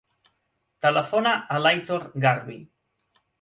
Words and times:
Telefona 0.85 1.33
a 1.57 1.59
l'Aitor 1.67 2.09
Garvi. 2.25 2.59